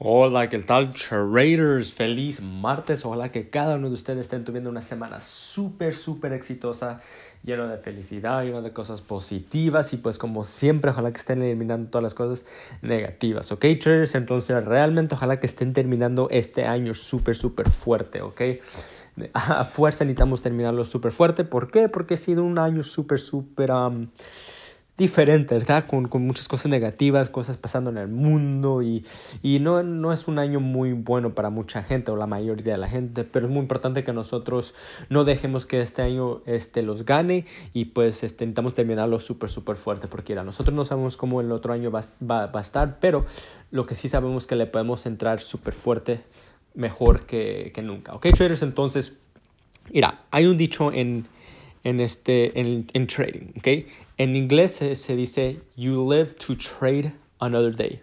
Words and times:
Hola, 0.00 0.48
¿qué 0.48 0.60
tal 0.60 0.92
traders? 0.92 1.92
Feliz 1.92 2.40
martes. 2.40 3.04
Ojalá 3.04 3.32
que 3.32 3.50
cada 3.50 3.74
uno 3.74 3.88
de 3.88 3.94
ustedes 3.94 4.20
estén 4.20 4.44
teniendo 4.44 4.70
una 4.70 4.80
semana 4.80 5.18
súper, 5.20 5.96
súper 5.96 6.32
exitosa, 6.34 7.00
lleno 7.42 7.66
de 7.66 7.78
felicidad, 7.78 8.44
lleno 8.44 8.62
de 8.62 8.72
cosas 8.72 9.00
positivas 9.00 9.92
y 9.92 9.96
pues 9.96 10.16
como 10.16 10.44
siempre, 10.44 10.92
ojalá 10.92 11.10
que 11.10 11.18
estén 11.18 11.42
eliminando 11.42 11.90
todas 11.90 12.04
las 12.04 12.14
cosas 12.14 12.46
negativas, 12.80 13.50
¿ok 13.50 13.64
traders? 13.80 14.14
Entonces 14.14 14.64
realmente 14.64 15.16
ojalá 15.16 15.40
que 15.40 15.48
estén 15.48 15.72
terminando 15.72 16.28
este 16.30 16.64
año 16.64 16.94
súper, 16.94 17.34
súper 17.34 17.68
fuerte, 17.68 18.22
¿ok? 18.22 18.40
A 19.32 19.64
fuerza 19.64 20.04
necesitamos 20.04 20.42
terminarlo 20.42 20.84
súper 20.84 21.10
fuerte. 21.10 21.42
¿Por 21.42 21.72
qué? 21.72 21.88
Porque 21.88 22.14
ha 22.14 22.18
sido 22.18 22.44
un 22.44 22.60
año 22.60 22.84
súper, 22.84 23.18
súper 23.18 23.72
diferente, 24.98 25.54
¿verdad? 25.54 25.86
Con, 25.86 26.08
con, 26.08 26.26
muchas 26.26 26.48
cosas 26.48 26.66
negativas, 26.66 27.30
cosas 27.30 27.56
pasando 27.56 27.88
en 27.88 27.98
el 27.98 28.08
mundo 28.08 28.82
y, 28.82 29.06
y, 29.42 29.60
no, 29.60 29.82
no 29.84 30.12
es 30.12 30.26
un 30.26 30.40
año 30.40 30.58
muy 30.58 30.92
bueno 30.92 31.34
para 31.34 31.50
mucha 31.50 31.84
gente 31.84 32.10
o 32.10 32.16
la 32.16 32.26
mayoría 32.26 32.72
de 32.72 32.78
la 32.78 32.88
gente, 32.88 33.22
pero 33.22 33.46
es 33.46 33.52
muy 33.52 33.62
importante 33.62 34.02
que 34.02 34.12
nosotros 34.12 34.74
no 35.08 35.22
dejemos 35.22 35.66
que 35.66 35.80
este 35.80 36.02
año 36.02 36.42
este, 36.46 36.82
los 36.82 37.04
gane 37.06 37.46
y 37.72 37.86
pues 37.86 38.24
este, 38.24 38.44
intentamos 38.44 38.74
terminarlo 38.74 39.20
súper, 39.20 39.50
súper 39.50 39.76
fuerte 39.76 40.08
porque 40.08 40.34
nosotros 40.34 40.74
no 40.74 40.84
sabemos 40.84 41.16
cómo 41.16 41.40
el 41.40 41.52
otro 41.52 41.72
año 41.72 41.92
va, 41.92 42.04
va, 42.20 42.46
va 42.46 42.58
a 42.58 42.62
estar, 42.62 42.98
pero 42.98 43.24
lo 43.70 43.86
que 43.86 43.94
sí 43.94 44.08
sabemos 44.08 44.42
es 44.42 44.46
que 44.48 44.56
le 44.56 44.66
podemos 44.66 45.06
entrar 45.06 45.38
súper 45.38 45.74
fuerte 45.74 46.24
mejor 46.74 47.24
que, 47.24 47.70
que 47.72 47.82
nunca. 47.82 48.14
¿Ok, 48.14 48.26
traders? 48.34 48.62
Entonces, 48.62 49.16
mira, 49.92 50.22
hay 50.32 50.46
un 50.46 50.56
dicho 50.56 50.92
en 50.92 51.26
en, 51.84 52.00
este, 52.00 52.58
en, 52.58 52.88
en 52.92 53.06
trading. 53.06 53.52
¿okay? 53.56 53.86
En 54.16 54.36
inglés 54.36 54.72
se, 54.72 54.96
se, 54.96 55.16
dice 55.16 55.60
you 55.76 56.10
live 56.10 56.34
to 56.46 56.56
trade 56.56 57.12
another 57.38 57.74
day. 57.74 58.00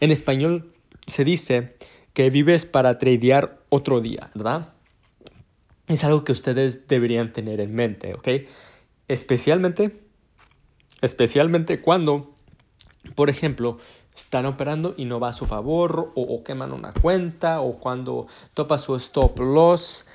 En 0.00 0.10
español 0.10 0.72
se 1.06 1.24
dice 1.24 1.74
que 2.12 2.30
vives 2.30 2.64
para 2.64 2.98
tradear 2.98 3.56
otro 3.68 4.00
día, 4.00 4.30
¿verdad? 4.34 4.72
Es 5.88 6.04
algo 6.04 6.24
que 6.24 6.32
ustedes 6.32 6.86
deberían 6.88 7.32
tener 7.32 7.60
en 7.60 7.74
mente, 7.74 8.14
¿ok? 8.14 8.28
Especialmente, 9.08 10.00
especialmente 11.00 11.80
cuando, 11.80 12.34
por 13.14 13.30
ejemplo, 13.30 13.78
están 14.14 14.46
operando 14.46 14.94
y 14.96 15.04
no 15.04 15.20
va 15.20 15.28
a 15.28 15.32
su 15.32 15.46
favor 15.46 16.12
o, 16.14 16.44
queman 16.44 16.72
una 16.72 16.92
cuenta 16.92 17.60
o 17.60 17.78
cuando 17.78 18.26
topa 18.54 18.78
su 18.78 18.94
stop 18.96 19.38
loss 19.38 20.06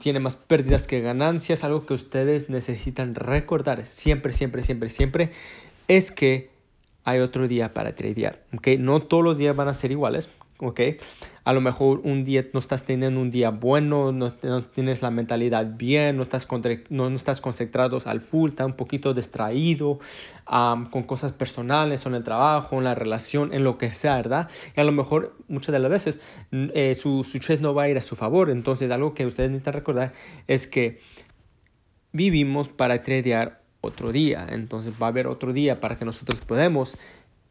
tiene 0.00 0.20
más 0.20 0.36
pérdidas 0.36 0.86
que 0.86 1.00
ganancias, 1.00 1.64
algo 1.64 1.86
que 1.86 1.94
ustedes 1.94 2.48
necesitan 2.48 3.14
recordar 3.14 3.86
siempre, 3.86 4.32
siempre, 4.32 4.62
siempre, 4.62 4.90
siempre, 4.90 5.30
es 5.86 6.10
que 6.10 6.50
hay 7.04 7.20
otro 7.20 7.48
día 7.48 7.72
para 7.72 7.94
tradear. 7.94 8.42
No 8.78 9.00
todos 9.02 9.24
los 9.24 9.38
días 9.38 9.54
van 9.54 9.68
a 9.68 9.74
ser 9.74 9.90
iguales, 9.92 10.28
¿ok? 10.58 10.80
A 11.44 11.52
lo 11.52 11.60
mejor 11.60 12.00
un 12.04 12.24
día 12.24 12.44
no 12.52 12.60
estás 12.60 12.84
teniendo 12.84 13.20
un 13.20 13.30
día 13.30 13.50
bueno, 13.50 14.12
no, 14.12 14.34
no 14.42 14.64
tienes 14.64 15.00
la 15.00 15.10
mentalidad 15.10 15.66
bien, 15.76 16.16
no 16.16 16.22
estás, 16.22 16.46
no, 16.90 17.08
no 17.08 17.16
estás 17.16 17.40
concentrado 17.40 17.98
al 18.04 18.20
full, 18.20 18.50
estás 18.50 18.66
un 18.66 18.74
poquito 18.74 19.14
distraído 19.14 19.98
con 20.44 21.02
cosas 21.04 21.32
personales, 21.32 22.06
en 22.06 22.14
el 22.14 22.24
trabajo, 22.24 22.78
en 22.78 22.84
la 22.84 22.94
relación, 22.94 23.52
en 23.52 23.64
lo 23.64 23.78
que 23.78 23.92
sea, 23.92 24.16
¿verdad? 24.16 24.48
Y 24.76 24.80
a 24.80 24.84
lo 24.84 24.92
mejor 24.92 25.36
muchas 25.48 25.72
de 25.72 25.78
las 25.78 25.90
veces 25.90 26.20
eh, 26.52 26.94
su, 26.98 27.24
su 27.24 27.38
trade 27.38 27.60
no 27.60 27.74
va 27.74 27.84
a 27.84 27.88
ir 27.88 27.98
a 27.98 28.02
su 28.02 28.16
favor. 28.16 28.50
Entonces, 28.50 28.90
algo 28.90 29.14
que 29.14 29.26
ustedes 29.26 29.50
necesitan 29.50 29.74
recordar 29.74 30.12
es 30.46 30.66
que 30.66 30.98
vivimos 32.12 32.68
para 32.68 33.02
tradear 33.02 33.62
otro 33.80 34.10
día. 34.10 34.46
Entonces, 34.50 34.94
va 35.00 35.06
a 35.06 35.10
haber 35.10 35.26
otro 35.26 35.52
día 35.52 35.80
para 35.80 35.98
que 35.98 36.04
nosotros 36.04 36.40
podamos 36.40 36.96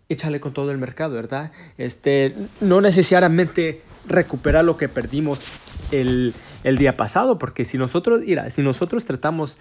echarle 0.09 0.39
con 0.39 0.53
todo 0.53 0.71
el 0.71 0.77
mercado, 0.77 1.15
¿verdad? 1.15 1.51
Este, 1.77 2.35
no 2.61 2.81
necesariamente 2.81 3.81
recuperar 4.07 4.63
lo 4.63 4.77
que 4.77 4.87
perdimos 4.87 5.43
el, 5.91 6.33
el 6.63 6.77
día 6.77 6.95
pasado, 6.97 7.37
porque 7.37 7.65
si 7.65 7.77
nosotros, 7.77 8.21
si 8.51 8.61
nosotros 8.61 9.05
tratamos 9.05 9.57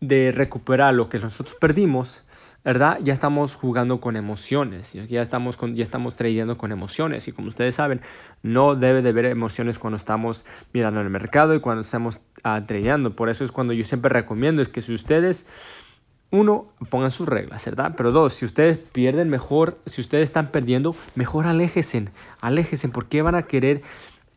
de 0.00 0.32
recuperar 0.32 0.94
lo 0.94 1.08
que 1.08 1.18
nosotros 1.18 1.56
perdimos, 1.60 2.22
¿verdad? 2.64 2.98
Ya 3.02 3.12
estamos 3.12 3.54
jugando 3.54 4.00
con 4.00 4.16
emociones, 4.16 4.92
ya 4.92 5.22
estamos, 5.22 5.56
con, 5.56 5.76
ya 5.76 5.84
estamos 5.84 6.16
trayendo 6.16 6.58
con 6.58 6.72
emociones 6.72 7.28
y 7.28 7.32
como 7.32 7.48
ustedes 7.48 7.76
saben, 7.76 8.00
no 8.42 8.74
debe 8.74 9.02
de 9.02 9.10
haber 9.10 9.26
emociones 9.26 9.78
cuando 9.78 9.96
estamos 9.96 10.44
mirando 10.72 11.00
el 11.00 11.08
mercado 11.08 11.54
y 11.54 11.60
cuando 11.60 11.82
estamos 11.82 12.18
uh. 12.44 13.10
Por 13.10 13.28
eso 13.28 13.44
es 13.44 13.52
cuando 13.52 13.72
yo 13.72 13.84
siempre 13.84 14.08
recomiendo 14.08 14.62
es 14.62 14.68
que 14.68 14.82
si 14.82 14.92
ustedes 14.92 15.46
uno, 16.36 16.66
pongan 16.90 17.10
sus 17.10 17.28
reglas, 17.28 17.64
¿verdad? 17.64 17.94
Pero 17.96 18.12
dos, 18.12 18.34
si 18.34 18.44
ustedes 18.44 18.78
pierden 18.78 19.28
mejor, 19.30 19.78
si 19.86 20.00
ustedes 20.00 20.28
están 20.28 20.50
perdiendo, 20.50 20.94
mejor 21.14 21.46
aléjense, 21.46 22.08
aléjense, 22.40 22.88
porque 22.88 23.22
van 23.22 23.34
a 23.34 23.42
querer 23.42 23.82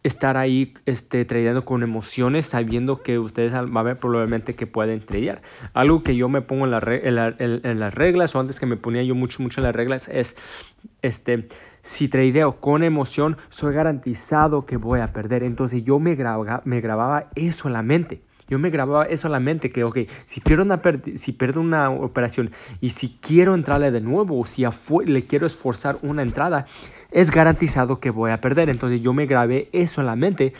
estar 0.03 0.37
ahí 0.37 0.73
este, 0.85 1.25
tradeando 1.25 1.65
con 1.65 1.83
emociones, 1.83 2.45
sabiendo 2.47 3.03
que 3.03 3.19
ustedes 3.19 3.53
va 3.53 3.79
a 3.79 3.83
ver 3.83 3.99
probablemente 3.99 4.55
que 4.55 4.65
pueden 4.65 5.01
tradear. 5.01 5.41
Algo 5.73 6.03
que 6.03 6.15
yo 6.15 6.29
me 6.29 6.41
pongo 6.41 6.65
en, 6.65 6.71
la 6.71 6.79
las 6.79 7.93
reglas, 7.93 8.35
o 8.35 8.39
antes 8.39 8.59
que 8.59 8.65
me 8.65 8.77
ponía 8.77 9.03
yo 9.03 9.15
mucho, 9.15 9.43
mucho 9.43 9.59
en 9.59 9.65
las 9.65 9.75
reglas, 9.75 10.07
es, 10.07 10.35
este, 11.01 11.49
si 11.81 12.07
tradeo 12.07 12.61
con 12.61 12.83
emoción, 12.83 13.37
soy 13.49 13.73
garantizado 13.73 14.65
que 14.65 14.77
voy 14.77 15.01
a 15.01 15.11
perder. 15.11 15.43
Entonces 15.43 15.83
yo 15.83 15.99
me, 15.99 16.15
graba, 16.15 16.61
me 16.65 16.81
grababa 16.81 17.27
eso 17.35 17.67
en 17.67 17.73
la 17.73 17.81
mente. 17.81 18.21
Yo 18.49 18.59
me 18.59 18.69
grababa 18.69 19.05
eso 19.05 19.27
en 19.27 19.33
la 19.33 19.39
mente, 19.39 19.71
que, 19.71 19.83
ok, 19.83 19.99
si 20.25 20.41
pierdo 20.41 20.63
una, 20.63 20.81
si 21.17 21.31
pierdo 21.31 21.61
una 21.61 21.89
operación 21.89 22.51
y 22.81 22.89
si 22.89 23.17
quiero 23.21 23.55
entrarle 23.55 23.91
de 23.91 24.01
nuevo, 24.01 24.39
o 24.39 24.45
si 24.45 24.65
le 25.05 25.25
quiero 25.25 25.47
esforzar 25.47 25.99
una 26.01 26.23
entrada, 26.23 26.65
es 27.11 27.31
garantizado 27.31 27.99
que 27.99 28.09
voy 28.09 28.31
a 28.31 28.41
perder. 28.41 28.69
Entonces 28.69 29.01
yo 29.01 29.13
me 29.13 29.25
grabé 29.25 29.69
eso 29.71 30.01
en 30.01 30.07
la 30.07 30.15
mente 30.15 30.53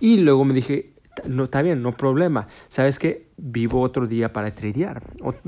y 0.00 0.18
luego 0.18 0.44
me 0.44 0.54
dije, 0.54 0.90
no 1.26 1.44
está 1.44 1.62
bien, 1.62 1.82
no 1.82 1.96
problema. 1.96 2.48
¿Sabes 2.68 2.98
qué? 2.98 3.26
Vivo 3.36 3.80
otro 3.80 4.06
día 4.06 4.32
para 4.32 4.54
tradear. 4.54 5.02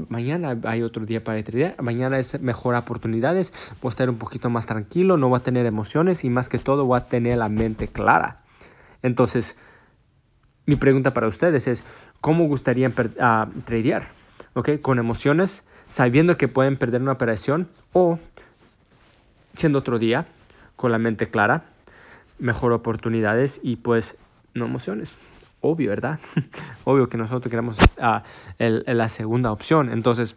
Mañana 0.09 0.57
hay 0.65 0.83
otro 0.83 1.07
día 1.07 1.23
para 1.23 1.43
tradear. 1.43 1.81
Mañana 1.83 2.19
es 2.19 2.41
mejor 2.41 2.75
oportunidades. 2.75 3.53
Voy 3.81 3.91
a 3.91 3.91
estar 3.91 4.11
un 4.11 4.19
poquito 4.19 4.51
más 4.51 4.67
tranquilo, 4.67 5.17
no 5.17 5.29
voy 5.29 5.39
a 5.39 5.43
tener 5.43 5.67
emociones 5.67 6.25
y 6.25 6.31
más 6.31 6.49
que 6.49 6.59
todo 6.59 6.85
voy 6.87 6.99
a 6.99 7.07
tener 7.07 7.39
la 7.39 7.49
mente 7.49 7.89
clara. 7.89 8.43
Entonces, 9.03 9.57
mi 10.67 10.77
pregunta 10.77 11.13
para 11.13 11.29
ustedes 11.29 11.67
es, 11.67 11.85
¿cómo 12.21 12.47
gustarían 12.47 12.93
uh, 12.93 13.61
tradear? 13.63 14.09
¿Okay? 14.55 14.79
¿Con 14.79 14.99
emociones, 14.99 15.65
sabiendo 15.89 16.37
que 16.37 16.49
pueden 16.49 16.77
perder 16.77 17.03
una 17.03 17.13
operación 17.13 17.69
o 17.93 18.19
siendo 19.57 19.79
otro 19.79 19.99
día, 19.99 20.27
con 20.77 20.93
la 20.93 20.99
mente 20.99 21.29
clara, 21.29 21.65
mejor 22.39 22.73
oportunidades 22.73 23.61
y 23.63 23.77
pues 23.77 24.17
no 24.55 24.67
emociones? 24.67 25.13
Obvio, 25.61 25.91
¿verdad? 25.91 26.21
Obvio 26.85 27.09
que 27.09 27.19
nosotros 27.19 27.51
queremos 27.51 27.79
uh, 27.79 28.21
la 28.59 29.09
segunda 29.09 29.53
opción. 29.53 29.91
Entonces, 29.91 30.37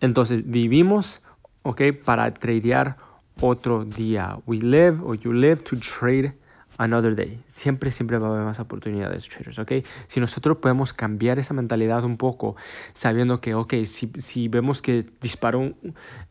entonces 0.00 0.42
vivimos, 0.44 1.22
¿ok? 1.62 1.82
Para 2.04 2.30
tradear 2.32 2.96
otro 3.40 3.84
día. 3.84 4.38
We 4.46 4.58
live 4.58 5.00
or 5.02 5.18
you 5.18 5.32
live 5.32 5.62
to 5.64 5.76
trade 5.78 6.34
another 6.78 7.14
day. 7.14 7.40
Siempre, 7.48 7.90
siempre 7.90 8.18
va 8.18 8.28
a 8.28 8.30
haber 8.30 8.44
más 8.44 8.60
oportunidades, 8.60 9.28
traders, 9.28 9.58
¿ok? 9.58 9.72
Si 10.08 10.20
nosotros 10.20 10.58
podemos 10.58 10.92
cambiar 10.92 11.38
esa 11.38 11.54
mentalidad 11.54 12.04
un 12.04 12.16
poco, 12.16 12.56
sabiendo 12.94 13.40
que, 13.40 13.54
ok, 13.54 13.74
si, 13.84 14.10
si 14.18 14.48
vemos 14.48 14.82
que 14.82 15.06
disparó, 15.20 15.72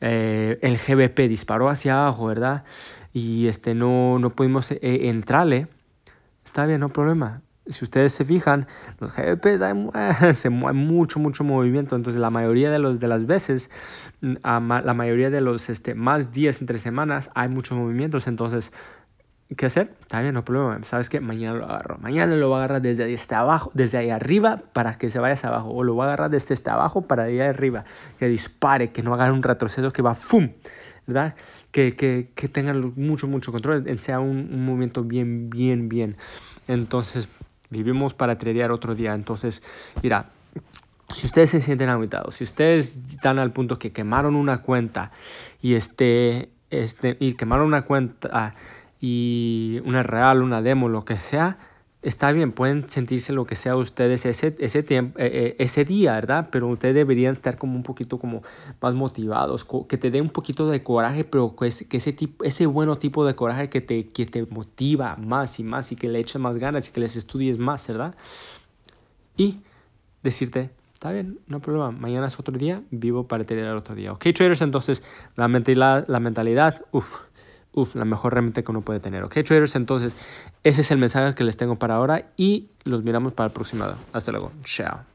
eh, 0.02 0.60
el 0.62 0.78
GBP 0.78 1.30
disparó 1.30 1.70
hacia 1.70 2.02
abajo, 2.02 2.28
¿verdad? 2.28 2.64
Y 3.14 3.48
este, 3.48 3.76
no, 3.76 4.20
no 4.20 4.32
pudimos 4.32 4.72
eh, 4.72 4.80
entrarle, 4.82 5.68
está 6.46 6.66
bien, 6.66 6.80
no 6.80 6.90
problema. 6.90 7.42
Si 7.68 7.86
ustedes 7.86 8.12
se 8.12 8.26
fijan, 8.26 8.68
los 9.00 9.16
GBPs 9.16 9.62
hay, 9.62 10.34
se 10.34 10.50
mueve 10.50 10.78
mucho, 10.78 11.20
mucho 11.20 11.46
movimiento. 11.46 11.96
Entonces, 11.96 12.20
la 12.20 12.30
mayoría 12.30 12.70
de, 12.70 12.80
los, 12.80 13.00
de 13.00 13.08
las 13.08 13.26
veces, 13.26 13.70
la 14.22 14.60
mayoría 14.60 15.30
de 15.30 15.40
los 15.40 15.70
este, 15.70 15.96
más 15.96 16.34
días 16.34 16.60
entre 16.60 16.80
semanas, 16.80 17.30
hay 17.36 17.48
muchos 17.48 17.78
movimientos. 17.78 18.28
Entonces, 18.28 18.70
¿Qué 19.58 19.66
hacer? 19.66 19.94
Está 20.02 20.22
bien, 20.22 20.34
no 20.34 20.46
problema. 20.46 20.84
¿Sabes 20.86 21.10
qué? 21.10 21.20
Mañana 21.20 21.58
lo 21.58 21.66
agarro. 21.66 21.98
Mañana 22.00 22.36
lo 22.36 22.48
voy 22.48 22.56
a 22.56 22.58
agarrar 22.60 22.82
desde 22.82 23.04
ahí 23.04 23.16
hasta 23.16 23.40
abajo, 23.40 23.72
desde 23.74 23.98
ahí 23.98 24.10
arriba 24.10 24.62
para 24.74 24.98
que 24.98 25.10
se 25.10 25.20
vaya 25.20 25.34
hacia 25.34 25.50
abajo. 25.50 25.70
O 25.70 25.84
lo 25.84 25.94
voy 25.94 26.04
a 26.04 26.08
agarrar 26.08 26.32
desde 26.32 26.54
este 26.54 26.70
abajo 26.70 27.02
para 27.04 27.24
ahí 27.24 27.40
arriba. 27.40 27.84
Que 28.20 28.28
dispare, 28.28 28.92
que 28.92 29.04
no 29.04 29.14
haga 29.14 29.32
un 29.32 29.44
retroceso 29.44 29.92
que 29.92 30.02
va 30.02 30.16
¡fum! 30.16 30.50
¿Verdad? 31.06 31.36
Que, 31.72 31.96
que, 31.96 32.30
que 32.36 32.48
tengan 32.48 32.94
mucho, 32.96 33.28
mucho 33.28 33.52
control. 33.52 33.86
Sea 34.00 34.20
un, 34.20 34.50
un, 34.52 34.66
movimiento 34.66 35.04
bien, 35.04 35.50
bien, 35.50 35.90
bien. 35.90 36.16
Entonces, 36.68 37.28
vivimos 37.70 38.14
para 38.14 38.38
tradear 38.38 38.72
otro 38.72 38.96
día. 38.96 39.14
Entonces, 39.14 39.62
mira, 40.02 40.30
si 41.10 41.26
ustedes 41.26 41.50
se 41.50 41.62
sienten 41.62 41.90
aguitados, 41.90 42.36
si 42.36 42.44
ustedes 42.46 42.98
están 43.10 43.40
al 43.40 43.52
punto 43.52 43.78
que 43.78 43.92
quemaron 43.92 44.36
una 44.36 44.62
cuenta 44.62 45.12
y, 45.62 45.76
este, 45.76 46.50
este, 46.70 47.18
y 47.20 47.34
quemaron 47.34 47.68
una 47.68 47.84
cuenta 47.84 48.56
y 49.06 49.82
una 49.84 50.02
real, 50.02 50.42
una 50.42 50.62
demo, 50.62 50.88
lo 50.88 51.04
que 51.04 51.18
sea, 51.18 51.58
está 52.04 52.32
bien, 52.32 52.54
pueden 52.54 52.90
sentirse 52.90 53.34
lo 53.34 53.46
que 53.46 53.58
sea 53.58 53.76
ustedes 53.76 54.26
ese, 54.26 54.56
ese, 54.60 54.86
eh, 54.88 55.56
eh, 55.60 55.86
día, 55.86 56.14
¿verdad? 56.14 56.48
Pero 56.50 56.70
ustedes 56.70 56.96
deberían 56.96 57.34
estar 57.34 57.58
como 57.58 57.76
un 57.76 57.84
poquito 57.84 58.18
como 58.18 58.44
más 58.82 58.94
motivados, 58.94 59.68
que 59.90 59.98
te 59.98 60.10
dé 60.10 60.22
un 60.22 60.30
poquito 60.30 60.70
de 60.70 60.84
coraje, 60.84 61.26
pero 61.26 61.54
que, 61.54 61.70
que 61.90 61.98
ese, 61.98 62.14
tipo, 62.14 62.46
ese 62.46 62.66
bueno 62.66 62.98
tipo 62.98 63.26
de 63.26 63.36
coraje 63.36 63.68
que 63.68 63.82
te, 63.82 64.08
que 64.08 64.26
te 64.26 64.46
motiva 64.46 65.18
más 65.18 65.60
y 65.60 65.64
más 65.66 65.92
y 65.92 65.98
que 65.98 66.08
le 66.08 66.20
eches 66.20 66.40
más 66.40 66.58
ganas 66.58 66.88
y 66.88 66.94
que 66.94 67.02
les 67.02 67.18
estudies 67.18 67.58
más, 67.58 67.86
¿verdad? 67.86 68.16
Y 69.36 69.60
decirte, 70.24 70.70
está 70.94 71.12
bien, 71.12 71.40
no 71.48 71.60
problema, 71.60 71.92
mañana 71.92 72.28
es 72.28 72.40
otro 72.40 72.58
día, 72.58 72.82
vivo 72.90 73.28
para 73.28 73.44
tener 73.44 73.68
otro 73.68 73.96
día. 73.96 74.14
Ok, 74.14 74.28
traders, 74.34 74.62
entonces 74.62 75.04
la 75.36 75.50
mentalidad 75.50 76.86
uff 76.94 77.16
Uf, 77.74 77.96
la 77.96 78.06
mejor 78.06 78.34
herramienta 78.34 78.62
que 78.62 78.72
uno 78.72 78.82
puede 78.82 79.00
tener. 79.00 79.24
Ok, 79.24 79.34
traders, 79.44 79.76
entonces 79.76 80.16
ese 80.64 80.82
es 80.82 80.92
el 80.92 80.98
mensaje 80.98 81.34
que 81.36 81.44
les 81.44 81.58
tengo 81.58 81.76
para 81.78 81.96
ahora 81.96 82.32
y 82.38 82.70
los 82.84 83.04
miramos 83.04 83.34
para 83.34 83.48
el 83.48 83.54
próximo. 83.54 83.86
Hasta 84.14 84.32
luego. 84.32 84.52
Chao. 84.64 85.13